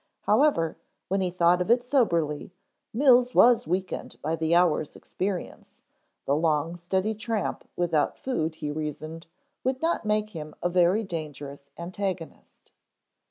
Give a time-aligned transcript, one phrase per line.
[0.21, 0.77] However,
[1.09, 2.51] when he thought of it soberly,
[2.91, 5.83] Mills was weakened by the hour's experience,
[6.25, 9.27] the long steady tramp without food he reasoned
[9.63, 12.71] would not make him a very dangerous antagonist.